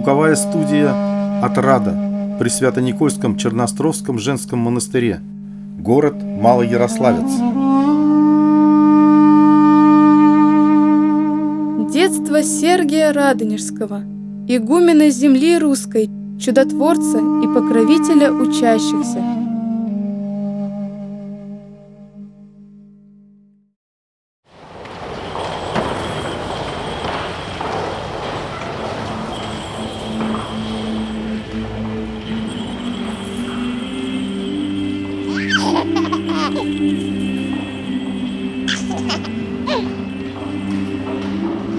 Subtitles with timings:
[0.00, 0.94] Звуковая студия
[1.42, 1.94] «Отрада»
[2.38, 5.20] при Свято-Никольском Черностровском женском монастыре.
[5.78, 7.30] Город Малоярославец.
[11.92, 14.00] Детство Сергия Радонежского,
[14.48, 16.08] игумена земли русской,
[16.40, 19.22] чудотворца и покровителя учащихся–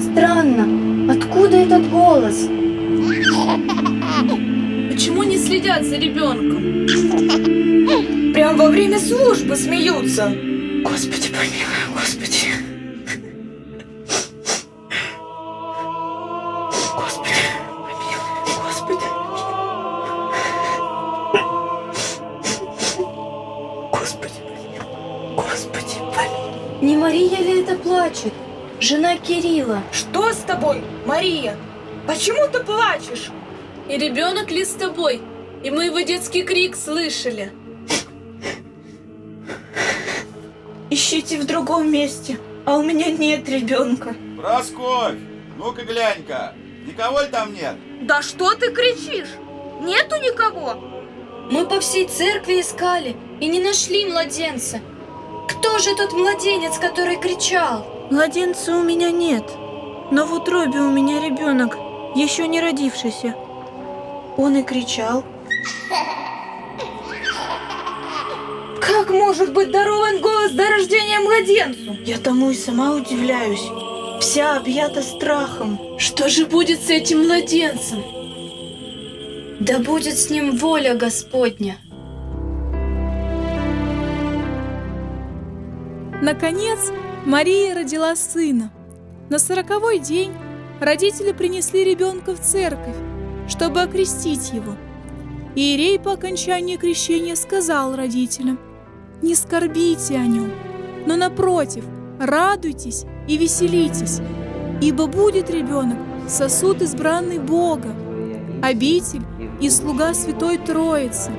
[0.00, 2.48] Странно, откуда этот голос?
[4.90, 6.86] Почему не следят за ребенком?
[8.32, 10.34] Прям во время службы смеются.
[10.82, 12.25] Господи, помилуй, Господи.
[26.86, 28.32] Не Мария ли это плачет?
[28.78, 29.82] Жена Кирилла.
[29.90, 31.56] Что с тобой, Мария?
[32.06, 33.30] Почему ты плачешь?
[33.88, 35.20] И ребенок ли с тобой?
[35.64, 37.50] И мы его детский крик слышали.
[40.88, 44.14] Ищите в другом месте, а у меня нет ребенка.
[44.36, 45.18] Просковь,
[45.58, 46.54] ну-ка глянь-ка,
[46.86, 47.74] никого ли там нет?
[48.02, 49.34] Да что ты кричишь?
[49.80, 50.74] Нету никого?
[51.50, 54.80] Мы по всей церкви искали и не нашли младенца.
[55.48, 57.86] Кто же тот младенец, который кричал?
[58.10, 59.44] Младенца у меня нет,
[60.10, 61.76] но в утробе у меня ребенок,
[62.14, 63.34] еще не родившийся.
[64.36, 65.24] Он и кричал.
[68.80, 71.96] Как может быть дарован голос до рождения младенцу?
[72.04, 73.64] Я тому и сама удивляюсь.
[74.20, 75.78] Вся объята страхом.
[75.98, 78.02] Что же будет с этим младенцем?
[79.60, 81.78] Да будет с ним воля Господня.
[86.22, 86.92] Наконец,
[87.26, 88.72] Мария родила сына.
[89.28, 90.32] На сороковой день
[90.80, 92.96] родители принесли ребенка в церковь,
[93.48, 94.76] чтобы окрестить его.
[95.54, 98.58] Иерей по окончании крещения сказал родителям,
[99.20, 100.52] «Не скорбите о нем,
[101.06, 101.84] но напротив,
[102.18, 104.20] радуйтесь и веселитесь,
[104.80, 107.94] ибо будет ребенок сосуд избранный Бога,
[108.62, 109.22] обитель
[109.60, 111.30] и слуга Святой Троицы».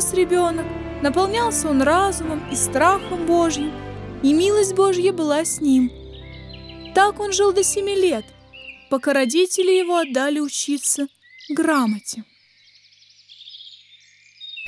[0.00, 0.64] Рос ребенок,
[1.02, 3.70] наполнялся он разумом и страхом Божьим,
[4.22, 5.92] и милость Божья была с ним.
[6.94, 8.24] Так он жил до семи лет,
[8.88, 11.06] пока родители его отдали учиться
[11.50, 12.24] грамоте.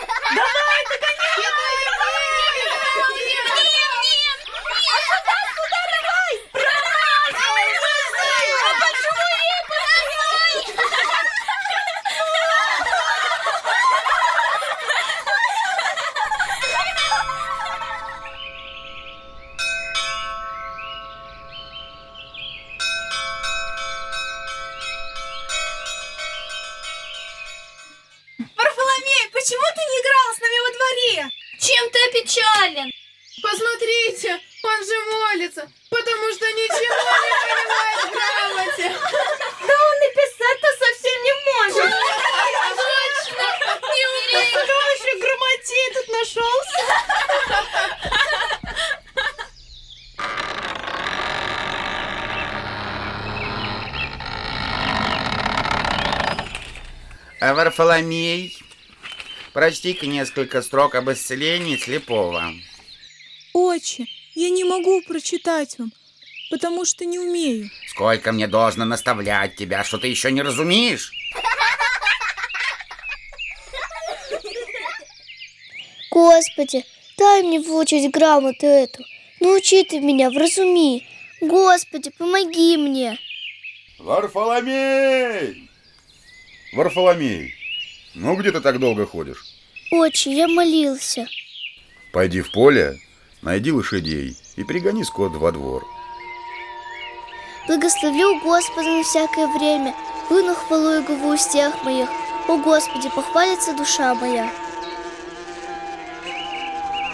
[0.00, 1.49] Давай, догоняй!
[31.80, 32.92] Чем ты опечален?
[33.42, 36.92] Посмотрите, он же молится, потому что ничего
[37.24, 38.88] не понимает в грамоте.
[39.66, 41.88] Да он и писать-то совсем не может.
[42.76, 43.46] Точно!
[43.96, 44.04] Не
[44.50, 46.80] Кто еще грамотей тут нашелся?
[57.40, 58.59] А Варфоломей,
[59.52, 62.52] прочти-ка несколько строк об исцелении слепого.
[63.52, 65.92] Отче, я не могу прочитать вам,
[66.50, 67.70] потому что не умею.
[67.88, 71.12] Сколько мне должно наставлять тебя, что ты еще не разумеешь?
[76.10, 76.84] Господи,
[77.16, 79.04] дай мне выучить грамоту эту.
[79.40, 81.06] Научи ты меня, вразуми.
[81.40, 83.18] Господи, помоги мне.
[83.98, 85.68] Варфоломей!
[86.72, 87.54] Варфоломей,
[88.14, 89.44] ну где ты так долго ходишь?
[89.92, 91.26] Отче, я молился.
[92.12, 92.98] Пойди в поле,
[93.42, 95.86] найди лошадей и пригони скот во двор.
[97.66, 99.94] Благословлю Господа на всякое время,
[100.28, 102.08] выну хвалу Его в устях моих.
[102.48, 104.50] О Господи, похвалится душа моя.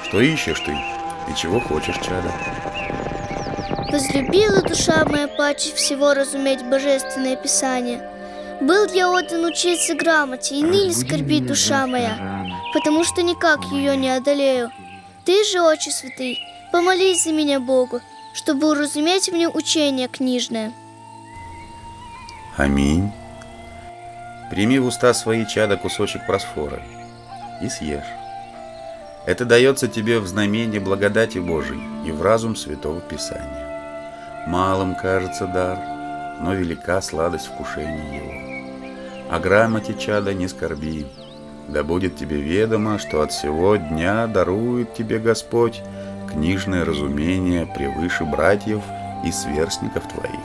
[0.05, 0.73] Что ищешь ты
[1.31, 2.33] и чего хочешь, чада?
[3.91, 8.16] Возлюбила душа моя паче всего разуметь божественное писание.
[8.61, 14.09] Был я отдан учиться грамоте, и ныне скорбит душа моя, потому что никак ее не
[14.09, 14.71] одолею.
[15.25, 16.39] Ты же, Отче Святый,
[16.73, 18.01] помолись за меня Богу,
[18.33, 20.73] чтобы уразуметь мне учение книжное.
[22.57, 23.13] Аминь.
[24.51, 26.81] Прими в уста свои чада кусочек просфора
[27.61, 28.05] и съешь.
[29.27, 34.47] Это дается тебе в знамение благодати Божией и в разум Святого Писания.
[34.47, 35.96] Малым кажется дар,
[36.41, 39.35] но велика сладость вкушения его.
[39.35, 41.07] О грамоте чада не скорби,
[41.69, 45.83] да будет тебе ведомо, что от всего дня дарует тебе Господь
[46.31, 48.83] книжное разумение превыше братьев
[49.25, 50.41] и сверстников твоих.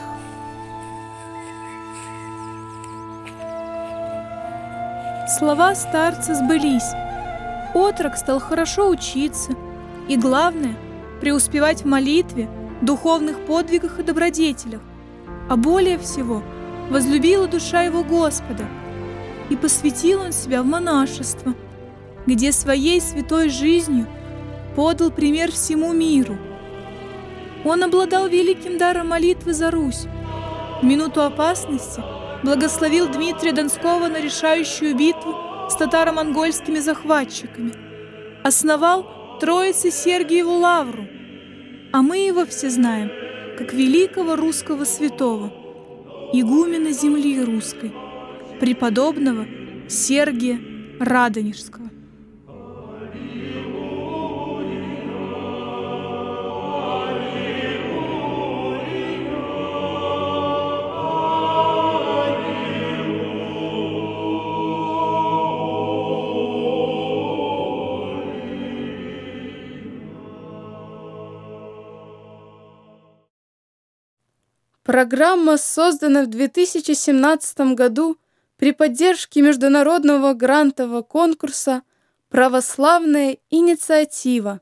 [5.38, 6.92] Слова старца сбылись.
[7.74, 9.54] Отрок стал хорошо учиться
[10.10, 10.76] и, главное,
[11.22, 12.50] преуспевать в молитве,
[12.82, 14.82] духовных подвигах и добродетелях.
[15.52, 16.42] А более всего,
[16.90, 18.70] возлюбила душа его Господа,
[19.50, 21.56] и посвятил он себя в монашество,
[22.26, 24.08] где своей святой жизнью
[24.78, 26.38] подал пример всему миру.
[27.66, 30.06] Он обладал великим даром молитвы за Русь.
[30.82, 32.02] В минуту опасности
[32.44, 35.36] благословил Дмитрия Донского на решающую битву
[35.70, 37.74] с татаро-монгольскими захватчиками.
[38.42, 41.06] Основал Троице Сергиеву Лавру,
[41.92, 43.21] а мы его все знаем
[43.58, 45.52] как великого русского святого,
[46.34, 47.92] игумена земли русской,
[48.60, 49.46] преподобного
[49.90, 50.60] Сергия
[51.00, 51.90] Радонежского.
[74.84, 78.18] Программа создана в 2017 году
[78.58, 81.84] при поддержке международного грантового конкурса
[82.30, 84.62] «Православная инициатива»